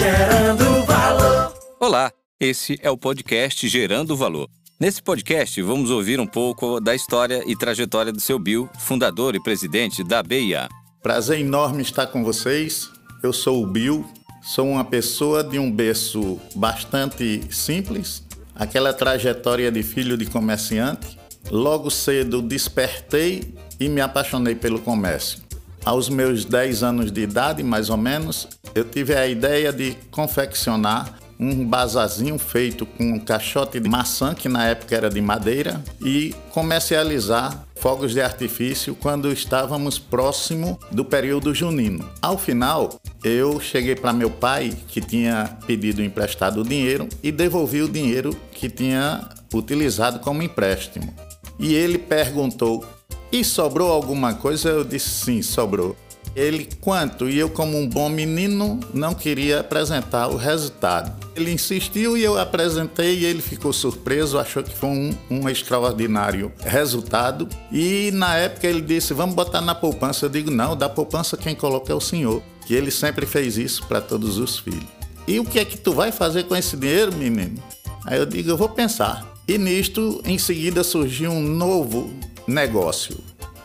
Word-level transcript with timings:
Gerando 0.00 0.82
valor. 0.86 1.54
Olá, 1.78 2.10
esse 2.40 2.78
é 2.80 2.90
o 2.90 2.96
podcast 2.96 3.68
Gerando 3.68 4.16
Valor. 4.16 4.48
Nesse 4.80 5.02
podcast, 5.02 5.60
vamos 5.60 5.90
ouvir 5.90 6.18
um 6.18 6.26
pouco 6.26 6.80
da 6.80 6.94
história 6.94 7.44
e 7.46 7.54
trajetória 7.54 8.10
do 8.10 8.18
seu 8.18 8.38
Bill, 8.38 8.66
fundador 8.78 9.34
e 9.34 9.42
presidente 9.42 10.02
da 10.02 10.22
BIA. 10.22 10.70
Prazer 11.02 11.38
enorme 11.38 11.82
estar 11.82 12.06
com 12.06 12.24
vocês. 12.24 12.90
Eu 13.22 13.30
sou 13.30 13.62
o 13.62 13.66
Bill, 13.66 14.10
sou 14.42 14.70
uma 14.70 14.86
pessoa 14.86 15.44
de 15.44 15.58
um 15.58 15.70
berço 15.70 16.40
bastante 16.56 17.42
simples, 17.50 18.24
aquela 18.54 18.94
trajetória 18.94 19.70
de 19.70 19.82
filho 19.82 20.16
de 20.16 20.24
comerciante. 20.24 21.18
Logo 21.50 21.90
cedo 21.90 22.40
despertei 22.40 23.54
e 23.78 23.86
me 23.86 24.00
apaixonei 24.00 24.54
pelo 24.54 24.80
comércio. 24.80 25.49
Aos 25.90 26.08
meus 26.08 26.44
10 26.44 26.84
anos 26.84 27.10
de 27.10 27.22
idade, 27.22 27.64
mais 27.64 27.90
ou 27.90 27.96
menos, 27.96 28.46
eu 28.76 28.84
tive 28.84 29.12
a 29.12 29.26
ideia 29.26 29.72
de 29.72 29.96
confeccionar 30.12 31.18
um 31.36 31.66
bazazinho 31.66 32.38
feito 32.38 32.86
com 32.86 33.14
um 33.14 33.18
caixote 33.18 33.80
de 33.80 33.88
maçã, 33.88 34.32
que 34.32 34.48
na 34.48 34.68
época 34.68 34.94
era 34.94 35.10
de 35.10 35.20
madeira, 35.20 35.82
e 36.00 36.32
comercializar 36.52 37.64
fogos 37.74 38.12
de 38.12 38.20
artifício 38.20 38.94
quando 38.94 39.32
estávamos 39.32 39.98
próximo 39.98 40.78
do 40.92 41.04
período 41.04 41.52
junino. 41.52 42.08
Ao 42.22 42.38
final, 42.38 43.00
eu 43.24 43.58
cheguei 43.58 43.96
para 43.96 44.12
meu 44.12 44.30
pai, 44.30 44.72
que 44.86 45.00
tinha 45.00 45.58
pedido 45.66 46.04
emprestado 46.04 46.60
o 46.60 46.64
dinheiro, 46.64 47.08
e 47.20 47.32
devolvi 47.32 47.82
o 47.82 47.88
dinheiro 47.88 48.30
que 48.52 48.70
tinha 48.70 49.28
utilizado 49.52 50.20
como 50.20 50.40
empréstimo. 50.40 51.12
E 51.58 51.74
ele 51.74 51.98
perguntou: 51.98 52.86
E 53.32 53.44
sobrou 53.44 53.92
alguma 53.92 54.34
coisa? 54.34 54.68
Eu 54.70 54.84
disse: 54.84 55.08
Sim, 55.08 55.42
sobrou. 55.42 55.96
Ele, 56.34 56.68
quanto? 56.80 57.28
E 57.28 57.38
eu, 57.38 57.50
como 57.50 57.76
um 57.76 57.88
bom 57.88 58.08
menino, 58.08 58.78
não 58.94 59.14
queria 59.14 59.60
apresentar 59.60 60.28
o 60.28 60.36
resultado. 60.36 61.12
Ele 61.34 61.50
insistiu 61.50 62.16
e 62.16 62.22
eu 62.22 62.38
apresentei 62.38 63.18
e 63.18 63.24
ele 63.24 63.42
ficou 63.42 63.72
surpreso, 63.72 64.38
achou 64.38 64.62
que 64.62 64.74
foi 64.74 64.88
um, 64.88 65.10
um 65.28 65.48
extraordinário 65.48 66.52
resultado. 66.60 67.48
E 67.72 68.10
na 68.12 68.36
época 68.36 68.66
ele 68.66 68.80
disse: 68.80 69.14
Vamos 69.14 69.34
botar 69.34 69.60
na 69.60 69.74
poupança. 69.74 70.26
Eu 70.26 70.30
digo: 70.30 70.50
Não, 70.50 70.76
da 70.76 70.88
poupança 70.88 71.36
quem 71.36 71.54
coloca 71.54 71.92
é 71.92 71.94
o 71.94 72.00
senhor. 72.00 72.42
Que 72.66 72.74
ele 72.74 72.90
sempre 72.90 73.26
fez 73.26 73.56
isso 73.56 73.86
para 73.86 74.00
todos 74.00 74.38
os 74.38 74.58
filhos. 74.58 74.86
E 75.26 75.38
o 75.38 75.44
que 75.44 75.58
é 75.58 75.64
que 75.64 75.76
tu 75.76 75.92
vai 75.92 76.10
fazer 76.12 76.44
com 76.44 76.56
esse 76.56 76.76
dinheiro, 76.76 77.14
menino? 77.14 77.62
Aí 78.04 78.18
eu 78.18 78.26
digo: 78.26 78.50
Eu 78.50 78.56
vou 78.56 78.68
pensar. 78.68 79.28
E 79.46 79.58
nisto, 79.58 80.20
em 80.24 80.38
seguida, 80.38 80.84
surgiu 80.84 81.32
um 81.32 81.42
novo 81.42 82.12
negócio 82.50 83.16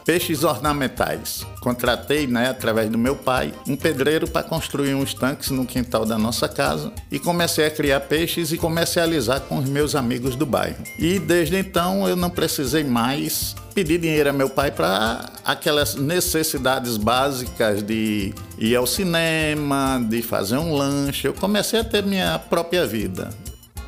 Peixes 0.05 0.43
ornamentais. 0.43 1.43
Contratei, 1.61 2.27
né, 2.27 2.49
através 2.49 2.91
do 2.91 2.97
meu 2.97 3.15
pai, 3.15 3.51
um 3.67 3.75
pedreiro 3.75 4.27
para 4.27 4.43
construir 4.43 4.93
uns 4.93 5.15
tanques 5.15 5.49
no 5.49 5.65
quintal 5.65 6.05
da 6.05 6.15
nossa 6.15 6.47
casa 6.47 6.93
e 7.11 7.17
comecei 7.17 7.65
a 7.65 7.71
criar 7.71 8.01
peixes 8.01 8.51
e 8.51 8.57
comercializar 8.57 9.41
com 9.41 9.57
os 9.57 9.67
meus 9.67 9.95
amigos 9.95 10.35
do 10.35 10.45
bairro. 10.45 10.77
E 10.99 11.17
desde 11.17 11.57
então 11.57 12.07
eu 12.07 12.15
não 12.15 12.29
precisei 12.29 12.83
mais 12.83 13.55
pedir 13.73 13.97
dinheiro 13.97 14.29
a 14.29 14.33
meu 14.33 14.47
pai 14.47 14.69
para 14.69 15.27
aquelas 15.43 15.95
necessidades 15.95 16.97
básicas 16.97 17.81
de 17.81 18.31
ir 18.59 18.75
ao 18.75 18.85
cinema, 18.85 19.99
de 20.07 20.21
fazer 20.21 20.57
um 20.57 20.75
lanche. 20.75 21.27
Eu 21.27 21.33
comecei 21.33 21.79
a 21.79 21.83
ter 21.83 22.03
minha 22.03 22.37
própria 22.37 22.85
vida 22.85 23.31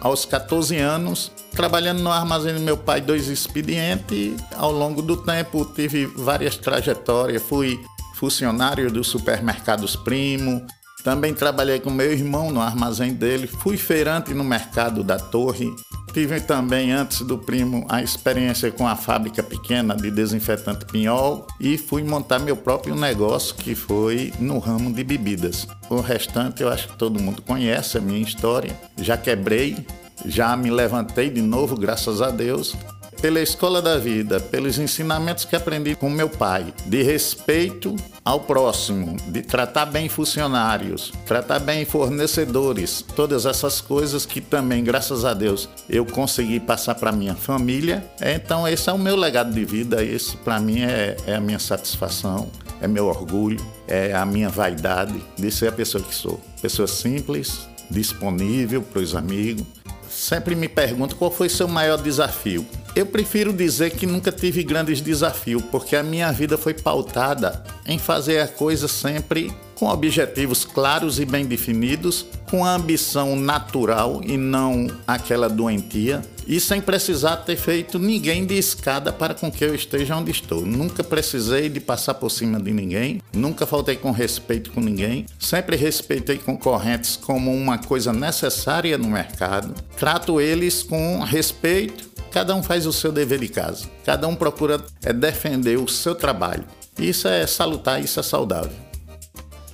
aos 0.02 0.26
14 0.26 0.78
anos, 0.78 1.32
trabalhando 1.52 2.02
no 2.02 2.12
armazém 2.12 2.54
do 2.54 2.60
meu 2.60 2.78
pai, 2.78 3.02
dois 3.02 3.28
expedientes. 3.28 4.36
Ao 4.56 4.72
longo 4.72 5.02
do 5.02 5.18
tempo, 5.18 5.66
tive 5.66 6.06
várias 6.06 6.58
trajetórias. 6.58 7.42
Fui 7.42 7.80
funcionário 8.16 8.92
dos 8.92 9.08
supermercados 9.08 9.96
Primo. 9.96 10.66
Também 11.08 11.34
trabalhei 11.34 11.80
com 11.80 11.90
meu 11.90 12.12
irmão 12.12 12.52
no 12.52 12.60
armazém 12.60 13.14
dele. 13.14 13.48
Fui 13.48 13.78
feirante 13.78 14.34
no 14.34 14.44
mercado 14.44 15.06
da 15.06 15.18
Torre. 15.18 15.74
Tive 16.12 16.42
também, 16.42 16.92
antes 16.92 17.22
do 17.22 17.38
primo, 17.38 17.86
a 17.88 18.04
experiência 18.04 18.70
com 18.72 18.86
a 18.86 18.94
fábrica 18.94 19.42
pequena 19.42 19.96
de 19.96 20.12
desinfetante 20.12 20.86
Pinhol 20.86 21.48
e 21.62 21.78
fui 21.78 22.04
montar 22.04 22.40
meu 22.40 22.58
próprio 22.58 22.94
negócio, 22.94 23.56
que 23.56 23.74
foi 23.74 24.34
no 24.38 24.60
ramo 24.60 24.92
de 24.92 25.02
bebidas. 25.02 25.66
O 25.90 26.02
restante 26.02 26.62
eu 26.62 26.68
acho 26.68 26.90
que 26.90 26.98
todo 26.98 27.24
mundo 27.24 27.42
conhece 27.42 27.98
a 27.98 28.02
minha 28.02 28.20
história. 28.20 28.78
Já 28.98 29.16
quebrei, 29.16 29.78
já 30.26 30.58
me 30.58 30.70
levantei 30.70 31.30
de 31.30 31.42
novo, 31.42 31.78
graças 31.78 32.22
a 32.22 32.32
Deus 32.32 32.76
pela 33.22 33.42
escola 33.42 33.82
da 33.82 33.98
vida, 33.98 34.40
pelos 34.40 34.78
ensinamentos 34.78 35.46
que 35.46 35.56
aprendi 35.56 35.96
com 35.96 36.10
meu 36.10 36.30
pai, 36.30 36.74
de 36.86 37.02
respeito 37.02 37.96
ao 38.24 38.42
próximo, 38.42 39.18
de 39.28 39.42
tratar 39.42 39.86
bem 39.86 40.10
funcionários, 40.10 41.14
tratar 41.26 41.60
bem 41.60 41.86
fornecedores, 41.86 43.04
todas 43.16 43.46
essas 43.46 43.82
coisas 43.82 44.26
que 44.26 44.42
também, 44.42 44.84
graças 44.84 45.26
a 45.26 45.34
Deus, 45.34 45.70
eu 45.90 46.06
consegui 46.06 46.60
passar 46.60 46.96
para 46.96 47.12
minha 47.12 47.36
família. 47.36 48.04
Então, 48.22 48.68
esse 48.68 48.90
é 48.90 48.94
o 48.94 49.00
meu 49.00 49.16
legado 49.16 49.54
de 49.54 49.66
vida, 49.66 50.04
esse 50.04 50.38
para 50.38 50.60
mim 50.60 50.82
é, 50.82 51.16
é 51.26 51.36
a 51.36 51.40
minha 51.40 51.60
satisfação, 51.60 52.50
é 52.82 52.88
meu 52.88 53.08
orgulho, 53.08 53.64
é 53.88 54.14
a 54.14 54.26
minha 54.26 54.50
vaidade 54.50 55.16
de 55.38 55.52
ser 55.52 55.70
a 55.70 55.72
pessoa 55.72 56.04
que 56.04 56.14
sou. 56.14 56.40
Pessoa 56.62 56.88
simples, 56.88 57.68
disponível 57.90 58.82
para 58.82 59.02
os 59.02 59.16
amigos. 59.16 59.66
Sempre 60.10 60.56
me 60.56 60.68
pergunto 60.68 61.16
qual 61.16 61.32
foi 61.32 61.50
seu 61.50 61.68
maior 61.68 62.02
desafio. 62.02 62.66
Eu 62.98 63.06
prefiro 63.06 63.54
dizer 63.54 63.92
que 63.92 64.08
nunca 64.08 64.32
tive 64.32 64.64
grandes 64.64 65.02
desafios, 65.02 65.62
porque 65.70 65.96
a 65.96 66.02
minha 66.02 66.32
vida 66.32 66.58
foi 66.58 66.74
pautada 66.74 67.64
em 67.86 68.00
fazer 68.00 68.40
a 68.40 68.48
coisa 68.48 68.88
sempre 68.88 69.54
com 69.76 69.88
objetivos 69.88 70.66
claros 70.66 71.20
e 71.20 71.26
bem 71.26 71.46
definidos, 71.46 72.26
com 72.50 72.66
a 72.66 72.74
ambição 72.74 73.36
natural 73.36 74.22
e 74.26 74.36
não 74.36 74.88
aquela 75.06 75.48
doentia, 75.48 76.24
e 76.48 76.60
sem 76.60 76.82
precisar 76.82 77.38
ter 77.38 77.56
feito 77.56 78.00
ninguém 78.00 78.48
de 78.48 78.58
escada 78.58 79.14
para 79.14 79.36
com 79.36 79.52
que 79.52 79.64
eu 79.64 79.76
esteja 79.76 80.16
onde 80.16 80.32
estou. 80.32 80.66
Nunca 80.66 81.04
precisei 81.04 81.70
de 81.70 81.80
passar 81.80 82.16
por 82.16 82.32
cima 82.32 82.60
de 82.60 82.72
ninguém, 82.72 83.22
nunca 83.32 83.68
faltei 83.68 83.96
com 83.96 84.10
respeito 84.10 84.72
com 84.72 84.82
ninguém, 84.82 85.28
sempre 85.38 85.76
respeitei 85.76 86.40
concorrentes 86.40 87.16
como 87.16 87.54
uma 87.54 87.78
coisa 87.78 88.12
necessária 88.12 88.98
no 88.98 89.10
mercado, 89.10 89.76
trato 90.00 90.42
eles 90.42 90.82
com 90.82 91.20
respeito 91.20 92.07
Cada 92.32 92.54
um 92.56 92.62
faz 92.62 92.86
o 92.86 92.94
seu 92.94 93.12
dever 93.12 93.40
de 93.40 93.48
casa. 93.48 93.88
Cada 94.04 94.28
um 94.28 94.36
procura 94.36 94.84
é, 95.04 95.14
defender 95.14 95.78
o 95.78 95.88
seu 95.88 96.14
trabalho. 96.14 96.66
Isso 97.00 97.28
é 97.28 97.46
salutar, 97.46 98.04
isso 98.04 98.20
é 98.20 98.24
saudável. 98.24 98.76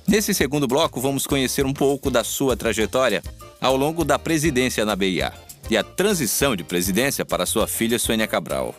Nesse 0.06 0.34
segundo 0.34 0.68
bloco, 0.68 1.00
vamos 1.00 1.26
conhecer 1.26 1.64
um 1.64 1.72
pouco 1.72 2.10
da 2.10 2.22
sua 2.22 2.56
trajetória 2.56 3.22
ao 3.60 3.76
longo 3.76 4.04
da 4.04 4.18
presidência 4.18 4.84
na 4.84 4.94
BIA 4.94 5.32
e 5.70 5.76
a 5.76 5.82
transição 5.82 6.54
de 6.54 6.62
presidência 6.62 7.24
para 7.24 7.46
sua 7.46 7.66
filha 7.66 7.98
Sônia 7.98 8.26
Cabral. 8.26 8.74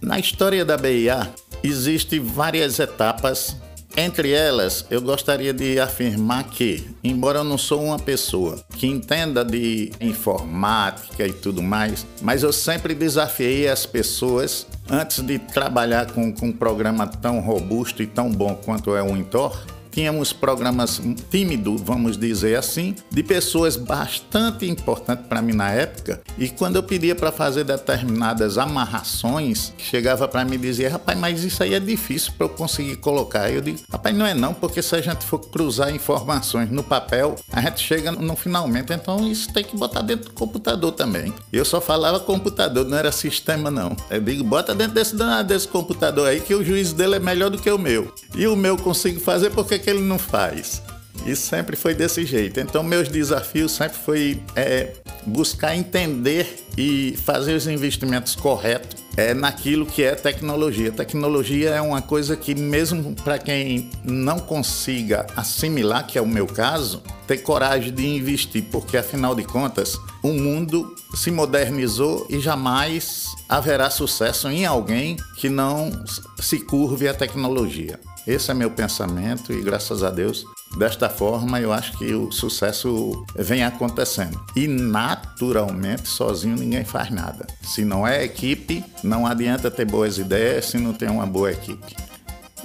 Na 0.00 0.18
história 0.18 0.64
da 0.64 0.76
BIA, 0.76 1.32
existem 1.62 2.20
várias 2.20 2.78
etapas 2.78 3.56
entre 3.96 4.32
elas, 4.32 4.86
eu 4.90 5.00
gostaria 5.00 5.52
de 5.52 5.78
afirmar 5.78 6.44
que, 6.44 6.88
embora 7.04 7.40
eu 7.40 7.44
não 7.44 7.58
sou 7.58 7.82
uma 7.84 7.98
pessoa 7.98 8.62
que 8.76 8.86
entenda 8.86 9.44
de 9.44 9.92
informática 10.00 11.26
e 11.26 11.32
tudo 11.32 11.62
mais, 11.62 12.06
mas 12.20 12.42
eu 12.42 12.52
sempre 12.52 12.94
desafiei 12.94 13.68
as 13.68 13.84
pessoas 13.84 14.66
antes 14.90 15.20
de 15.22 15.38
trabalhar 15.38 16.10
com, 16.12 16.32
com 16.32 16.46
um 16.46 16.52
programa 16.52 17.06
tão 17.06 17.40
robusto 17.40 18.02
e 18.02 18.06
tão 18.06 18.30
bom 18.30 18.54
quanto 18.54 18.96
é 18.96 19.02
o 19.02 19.16
Intor, 19.16 19.58
tínhamos 19.92 20.32
programas 20.32 21.00
tímidos, 21.30 21.80
vamos 21.82 22.16
dizer 22.16 22.56
assim, 22.56 22.96
de 23.10 23.22
pessoas 23.22 23.76
bastante 23.76 24.66
importantes 24.66 25.26
para 25.26 25.42
mim 25.42 25.52
na 25.52 25.70
época. 25.70 26.20
E 26.38 26.48
quando 26.48 26.76
eu 26.76 26.82
pedia 26.82 27.14
para 27.14 27.30
fazer 27.30 27.64
determinadas 27.64 28.58
amarrações, 28.58 29.72
chegava 29.78 30.26
para 30.26 30.44
mim 30.44 30.54
e 30.54 30.58
dizia: 30.58 30.90
rapaz, 30.90 31.18
mas 31.18 31.44
isso 31.44 31.62
aí 31.62 31.74
é 31.74 31.80
difícil 31.80 32.32
para 32.36 32.46
eu 32.46 32.50
conseguir 32.50 32.96
colocar. 32.96 33.50
Eu 33.50 33.60
digo: 33.60 33.78
rapaz, 33.90 34.16
não 34.16 34.26
é 34.26 34.34
não, 34.34 34.54
porque 34.54 34.82
se 34.82 34.96
a 34.96 35.00
gente 35.00 35.24
for 35.24 35.38
cruzar 35.38 35.94
informações 35.94 36.70
no 36.70 36.82
papel, 36.82 37.36
a 37.52 37.60
gente 37.60 37.80
chega 37.80 38.10
no 38.10 38.34
finalmente. 38.34 38.92
Então 38.92 39.30
isso 39.30 39.52
tem 39.52 39.62
que 39.62 39.76
botar 39.76 40.00
dentro 40.00 40.30
do 40.30 40.32
computador 40.32 40.92
também. 40.92 41.32
Eu 41.52 41.64
só 41.64 41.80
falava 41.80 42.18
computador, 42.20 42.86
não 42.86 42.96
era 42.96 43.12
sistema 43.12 43.70
não. 43.70 43.94
Eu 44.10 44.20
digo: 44.20 44.42
bota 44.42 44.74
dentro 44.74 44.94
desse, 44.94 45.14
desse 45.46 45.68
computador 45.68 46.28
aí 46.28 46.40
que 46.40 46.54
o 46.54 46.64
juízo 46.64 46.94
dele 46.94 47.16
é 47.16 47.20
melhor 47.20 47.50
do 47.50 47.58
que 47.58 47.70
o 47.70 47.78
meu. 47.78 48.12
E 48.34 48.46
o 48.46 48.56
meu 48.56 48.78
consigo 48.78 49.20
fazer 49.20 49.50
porque 49.50 49.81
que 49.82 49.90
ele 49.90 50.00
não 50.00 50.18
faz? 50.18 50.80
E 51.26 51.36
sempre 51.36 51.76
foi 51.76 51.94
desse 51.94 52.24
jeito. 52.24 52.58
Então, 52.58 52.82
meus 52.82 53.08
desafios 53.08 53.72
sempre 53.72 53.98
foi 53.98 54.42
é, 54.56 54.92
buscar 55.26 55.76
entender 55.76 56.64
e 56.76 57.16
fazer 57.24 57.54
os 57.54 57.66
investimentos 57.66 58.34
corretos 58.34 59.01
é, 59.16 59.34
naquilo 59.34 59.86
que 59.86 60.02
é 60.02 60.14
tecnologia. 60.14 60.90
Tecnologia 60.90 61.70
é 61.70 61.80
uma 61.80 62.02
coisa 62.02 62.36
que, 62.36 62.54
mesmo 62.54 63.14
para 63.22 63.38
quem 63.38 63.90
não 64.04 64.38
consiga 64.38 65.26
assimilar, 65.36 66.06
que 66.06 66.18
é 66.18 66.22
o 66.22 66.26
meu 66.26 66.46
caso, 66.46 67.02
ter 67.26 67.38
coragem 67.38 67.92
de 67.92 68.06
investir, 68.06 68.64
porque 68.70 68.96
afinal 68.96 69.34
de 69.34 69.44
contas, 69.44 69.98
o 70.22 70.32
mundo 70.32 70.94
se 71.14 71.30
modernizou 71.30 72.26
e 72.30 72.40
jamais 72.40 73.26
haverá 73.48 73.90
sucesso 73.90 74.48
em 74.48 74.64
alguém 74.64 75.16
que 75.36 75.48
não 75.48 75.90
se 76.38 76.58
curve 76.60 77.08
à 77.08 77.14
tecnologia. 77.14 77.98
Esse 78.26 78.50
é 78.50 78.54
meu 78.54 78.70
pensamento 78.70 79.52
e 79.52 79.60
graças 79.60 80.02
a 80.02 80.10
Deus 80.10 80.46
Desta 80.76 81.08
forma, 81.08 81.60
eu 81.60 81.72
acho 81.72 81.96
que 81.98 82.14
o 82.14 82.32
sucesso 82.32 83.26
vem 83.36 83.62
acontecendo. 83.62 84.40
E 84.56 84.66
naturalmente, 84.66 86.08
sozinho 86.08 86.56
ninguém 86.56 86.84
faz 86.84 87.10
nada. 87.10 87.46
Se 87.62 87.84
não 87.84 88.06
é 88.06 88.24
equipe, 88.24 88.82
não 89.02 89.26
adianta 89.26 89.70
ter 89.70 89.84
boas 89.84 90.18
ideias 90.18 90.66
se 90.66 90.78
não 90.78 90.94
tem 90.94 91.10
uma 91.10 91.26
boa 91.26 91.52
equipe. 91.52 91.94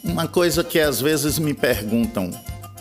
Uma 0.04 0.27
coisa 0.27 0.63
que 0.63 0.80
às 0.80 1.01
vezes 1.01 1.38
me 1.38 1.54
perguntam: 1.54 2.31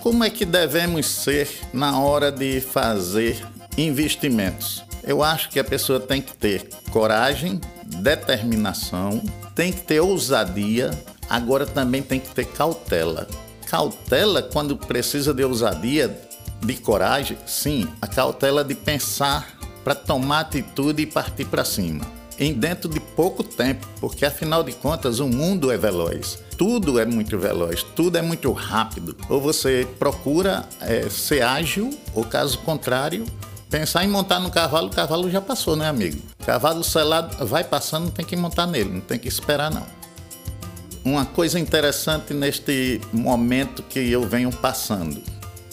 como 0.01 0.23
é 0.23 0.31
que 0.31 0.45
devemos 0.45 1.07
ser 1.07 1.49
na 1.73 1.99
hora 1.99 2.31
de 2.31 2.61
fazer 2.61 3.45
investimentos? 3.77 4.85
Eu 5.03 5.23
acho 5.23 5.51
que 5.51 5.59
a 5.59 5.65
pessoa 5.65 5.99
tem 5.99 6.23
que 6.23 6.37
ter 6.37 6.69
coragem, 6.91 7.61
determinação, 7.85 9.23
tem 9.55 9.73
que 9.73 9.81
ter 9.83 10.01
ousadia, 10.01 10.91
agora 11.29 11.67
também 11.67 12.03
tem 12.03 12.21
que 12.21 12.29
ter 12.29 12.45
cautela. 12.45 13.27
Cautela 13.67 14.43
quando 14.43 14.77
precisa 14.77 15.35
de 15.35 15.45
ousadia, 15.45 16.19
de 16.61 16.75
coragem, 16.75 17.37
sim, 17.47 17.89
a 18.01 18.07
cautela 18.07 18.65
de 18.65 18.75
pensar 18.75 19.57
para 19.85 19.95
tomar 19.95 20.41
atitude 20.41 21.03
e 21.03 21.07
partir 21.07 21.45
para 21.45 21.65
cima. 21.65 22.05
Em 22.39 22.53
dentro 22.53 22.89
de 22.89 23.01
pouco 23.01 23.43
tempo, 23.43 23.87
porque 24.01 24.25
afinal 24.25 24.63
de 24.63 24.73
contas 24.73 25.21
o 25.21 25.27
mundo 25.27 25.71
é 25.71 25.77
veloz. 25.77 26.39
Tudo 26.57 26.99
é 26.99 27.05
muito 27.05 27.39
veloz, 27.39 27.83
tudo 27.83 28.17
é 28.19 28.23
muito 28.23 28.53
rápido. 28.53 29.17
Ou 29.29 29.41
você 29.41 29.87
procura 29.99 30.65
é, 30.81 31.09
ser 31.09 31.43
ágil, 31.43 31.91
ou 32.15 32.25
caso 32.25 32.59
contrário, 32.59 33.27
Pensar 33.69 34.05
em 34.05 34.09
montar 34.09 34.39
no 34.39 34.49
cavalo, 34.49 34.87
o 34.87 34.91
cavalo 34.91 35.29
já 35.29 35.41
passou, 35.41 35.75
né, 35.75 35.89
amigo? 35.89 36.23
Cavalo 36.45 36.85
selado 36.85 37.45
vai 37.45 37.65
passando, 37.65 38.13
tem 38.13 38.25
que 38.25 38.37
montar 38.37 38.65
nele, 38.65 38.91
não 38.91 39.01
tem 39.01 39.19
que 39.19 39.27
esperar, 39.27 39.73
não. 39.73 39.85
Uma 41.07 41.25
coisa 41.25 41.57
interessante 41.57 42.35
neste 42.35 43.01
momento 43.13 43.81
que 43.81 44.11
eu 44.11 44.27
venho 44.27 44.51
passando, 44.51 45.23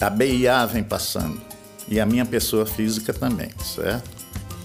a 0.00 0.08
BIA 0.08 0.64
vem 0.64 0.84
passando 0.84 1.42
e 1.88 1.98
a 1.98 2.06
minha 2.06 2.24
pessoa 2.24 2.64
física 2.64 3.12
também, 3.12 3.50
certo? 3.58 4.08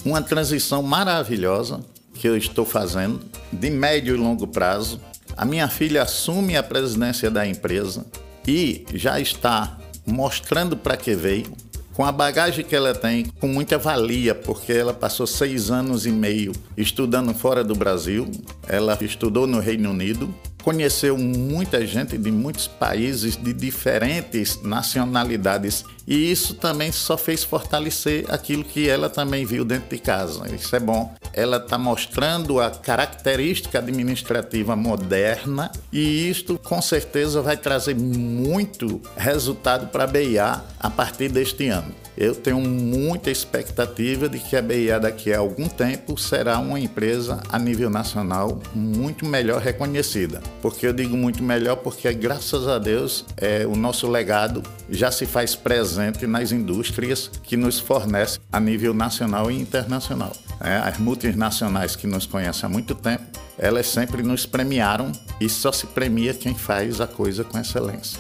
Uma 0.06 0.22
transição 0.22 0.84
maravilhosa 0.84 1.80
que 2.14 2.28
eu 2.28 2.38
estou 2.38 2.66
fazendo 2.66 3.20
de 3.52 3.72
médio 3.72 4.14
e 4.14 4.18
longo 4.20 4.46
prazo. 4.46 5.02
A 5.36 5.44
minha 5.44 5.68
filha 5.68 6.04
assume 6.04 6.56
a 6.56 6.62
presidência 6.62 7.32
da 7.32 7.48
empresa 7.48 8.06
e 8.48 8.86
já 8.94 9.20
está 9.20 9.76
mostrando 10.06 10.78
para 10.78 10.96
que 10.96 11.16
veio, 11.16 11.52
com 11.96 12.06
a 12.06 12.12
bagagem 12.12 12.64
que 12.64 12.76
ela 12.76 12.94
tem, 12.94 13.26
com 13.26 13.48
muita 13.48 13.80
valia, 13.80 14.36
porque 14.36 14.72
ela 14.72 14.94
passou 14.94 15.26
seis 15.26 15.72
anos 15.72 16.06
e 16.06 16.12
meio 16.12 16.52
estudando 16.78 17.34
fora 17.34 17.64
do 17.64 17.74
Brasil, 17.74 18.30
ela 18.68 18.96
estudou 19.02 19.48
no 19.48 19.60
Reino 19.60 19.90
Unido, 19.90 20.32
conheceu 20.64 21.18
muita 21.18 21.86
gente 21.86 22.18
de 22.18 22.32
muitos 22.32 22.68
países, 22.68 23.36
de 23.36 23.54
diferentes 23.54 24.62
nacionalidades, 24.62 25.84
e 26.10 26.32
isso 26.32 26.56
também 26.56 26.92
só 26.92 27.16
fez 27.16 27.44
fortalecer 27.44 28.26
aquilo 28.30 28.64
que 28.64 28.90
ela 28.90 29.12
também 29.12 29.46
viu 29.46 29.64
dentro 29.64 29.90
de 29.90 30.00
casa. 30.00 30.44
Isso 30.52 30.76
é 30.76 30.80
bom. 30.80 31.14
Ela 31.32 31.58
está 31.58 31.78
mostrando 31.78 32.60
a 32.60 32.72
característica 32.72 33.78
administrativa 33.78 34.76
moderna, 34.76 35.72
e 35.94 36.28
isto 36.28 36.60
com 36.64 36.82
certeza 36.82 37.44
vai 37.44 37.56
trazer 37.56 37.96
muito 37.96 39.00
resultado 39.16 39.88
para 39.90 40.06
a 40.06 40.08
BIA 40.08 40.64
a 40.80 40.90
partir 40.90 41.30
deste 41.30 41.68
ano. 41.68 41.94
Eu 42.18 42.36
tenho 42.36 42.60
muita 42.60 43.32
expectativa 43.32 44.28
de 44.28 44.40
que 44.40 44.56
a 44.56 44.62
BIA 44.62 45.00
daqui 45.00 45.32
a 45.32 45.40
algum 45.40 45.70
tempo 45.70 46.18
será 46.18 46.60
uma 46.60 46.78
empresa 46.78 47.42
a 47.48 47.58
nível 47.58 47.90
nacional 47.90 48.62
muito 48.76 49.26
melhor 49.26 49.62
reconhecida. 49.62 50.42
Porque 50.62 50.86
eu 50.86 50.92
digo 50.92 51.16
muito 51.16 51.42
melhor 51.42 51.78
porque 51.78 52.12
graças 52.12 52.68
a 52.68 52.78
Deus 52.78 53.24
é, 53.38 53.66
o 53.66 53.76
nosso 53.76 54.10
legado 54.10 54.62
já 54.90 55.12
se 55.12 55.26
faz 55.26 55.56
presente 55.56 55.99
nas 56.28 56.52
indústrias 56.52 57.30
que 57.44 57.58
nos 57.58 57.80
fornecem 57.80 58.42
a 58.52 58.60
nível 58.60 58.94
nacional 58.94 59.50
e 59.52 59.60
internacional. 59.60 60.34
É, 60.62 60.76
as 60.78 60.98
multinacionais 60.98 61.96
que 61.96 62.08
nos 62.08 62.26
conhecem 62.26 62.66
há 62.66 62.70
muito 62.70 62.96
tempo, 62.96 63.24
elas 63.58 63.88
sempre 63.88 64.24
nos 64.24 64.46
premiaram 64.46 65.12
e 65.40 65.50
só 65.50 65.72
se 65.72 65.88
premia 65.88 66.34
quem 66.34 66.56
faz 66.56 67.02
a 67.02 67.08
coisa 67.08 67.44
com 67.44 67.60
excelência. 67.60 68.20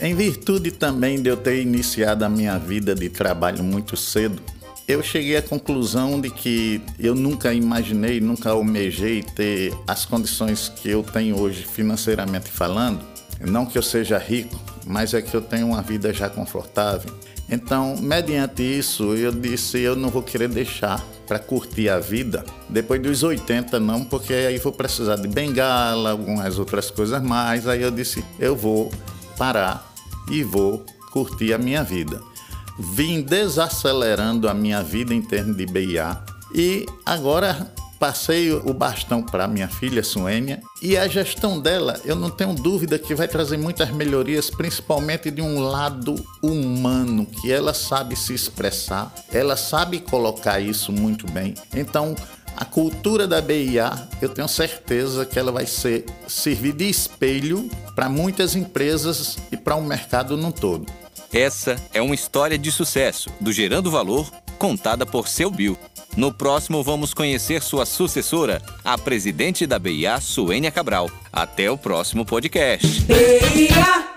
Em 0.00 0.14
virtude 0.14 0.70
também 0.72 1.22
de 1.22 1.28
eu 1.28 1.36
ter 1.36 1.60
iniciado 1.60 2.24
a 2.24 2.28
minha 2.28 2.58
vida 2.58 2.94
de 2.94 3.08
trabalho 3.08 3.62
muito 3.62 3.96
cedo, 3.96 4.42
eu 4.92 5.02
cheguei 5.02 5.36
à 5.36 5.42
conclusão 5.42 6.20
de 6.20 6.28
que 6.28 6.80
eu 6.98 7.14
nunca 7.14 7.52
imaginei, 7.54 8.20
nunca 8.20 8.50
almejei 8.50 9.22
ter 9.22 9.72
as 9.88 10.04
condições 10.04 10.68
que 10.68 10.90
eu 10.90 11.02
tenho 11.02 11.40
hoje 11.40 11.64
financeiramente 11.64 12.50
falando. 12.50 13.00
Não 13.40 13.64
que 13.64 13.76
eu 13.78 13.82
seja 13.82 14.18
rico, 14.18 14.60
mas 14.86 15.14
é 15.14 15.22
que 15.22 15.34
eu 15.34 15.40
tenho 15.40 15.68
uma 15.68 15.82
vida 15.82 16.12
já 16.12 16.28
confortável. 16.28 17.12
Então, 17.48 17.96
mediante 17.96 18.62
isso, 18.62 19.14
eu 19.14 19.32
disse: 19.32 19.80
eu 19.80 19.96
não 19.96 20.10
vou 20.10 20.22
querer 20.22 20.48
deixar 20.48 21.02
para 21.26 21.38
curtir 21.38 21.88
a 21.88 21.98
vida 21.98 22.44
depois 22.68 23.00
dos 23.00 23.22
80, 23.22 23.80
não, 23.80 24.04
porque 24.04 24.32
aí 24.32 24.58
vou 24.58 24.72
precisar 24.72 25.16
de 25.16 25.28
bengala, 25.28 26.10
algumas 26.10 26.58
outras 26.58 26.90
coisas 26.90 27.22
mais. 27.22 27.66
Aí 27.66 27.82
eu 27.82 27.90
disse: 27.90 28.24
eu 28.38 28.54
vou 28.54 28.92
parar 29.36 29.92
e 30.30 30.42
vou 30.42 30.84
curtir 31.10 31.52
a 31.52 31.58
minha 31.58 31.82
vida. 31.82 32.31
Vim 32.78 33.20
desacelerando 33.20 34.48
a 34.48 34.54
minha 34.54 34.82
vida 34.82 35.14
em 35.14 35.22
termos 35.22 35.56
de 35.56 35.66
BIA 35.66 36.18
e 36.54 36.86
agora 37.04 37.72
passei 38.02 38.50
o 38.50 38.74
bastão 38.74 39.22
para 39.22 39.46
minha 39.46 39.68
filha 39.68 40.02
Suênia 40.02 40.60
e 40.82 40.96
a 40.96 41.06
gestão 41.06 41.60
dela, 41.60 42.00
eu 42.04 42.16
não 42.16 42.30
tenho 42.30 42.52
dúvida 42.52 42.98
que 42.98 43.14
vai 43.14 43.28
trazer 43.28 43.56
muitas 43.56 43.90
melhorias, 43.90 44.50
principalmente 44.50 45.30
de 45.30 45.40
um 45.40 45.60
lado 45.60 46.16
humano, 46.42 47.24
que 47.24 47.52
ela 47.52 47.72
sabe 47.72 48.16
se 48.16 48.34
expressar, 48.34 49.14
ela 49.32 49.54
sabe 49.54 50.00
colocar 50.00 50.58
isso 50.58 50.90
muito 50.90 51.30
bem. 51.30 51.54
Então, 51.76 52.16
a 52.56 52.64
cultura 52.64 53.26
da 53.28 53.40
BIA, 53.40 54.08
eu 54.20 54.28
tenho 54.28 54.48
certeza 54.48 55.24
que 55.24 55.38
ela 55.38 55.52
vai 55.52 55.64
ser 55.64 56.04
servir 56.26 56.72
de 56.72 56.90
espelho 56.90 57.70
para 57.94 58.08
muitas 58.08 58.56
empresas 58.56 59.38
e 59.52 59.56
para 59.56 59.76
o 59.76 59.78
um 59.78 59.86
mercado 59.86 60.36
no 60.36 60.52
todo. 60.52 60.86
Essa 61.32 61.76
é 61.94 62.02
uma 62.02 62.14
história 62.14 62.58
de 62.58 62.70
sucesso 62.70 63.30
do 63.40 63.52
Gerando 63.52 63.90
Valor, 63.90 64.30
contada 64.58 65.06
por 65.06 65.28
seu 65.28 65.50
Bill. 65.50 65.78
No 66.14 66.32
próximo, 66.32 66.82
vamos 66.82 67.14
conhecer 67.14 67.62
sua 67.62 67.86
sucessora, 67.86 68.60
a 68.84 68.98
presidente 68.98 69.66
da 69.66 69.78
BIA, 69.78 70.20
Suênia 70.20 70.70
Cabral. 70.70 71.10
Até 71.32 71.70
o 71.70 71.78
próximo 71.78 72.26
podcast. 72.26 72.86
BIA. 73.04 74.11